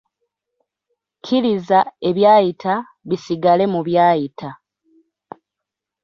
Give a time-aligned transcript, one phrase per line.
[1.17, 2.73] Kkiriza ebyayita
[3.07, 4.49] bisigale mu byayita.